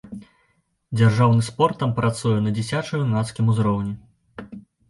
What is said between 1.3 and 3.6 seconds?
спорт там працуе на дзіцяча-юнацкім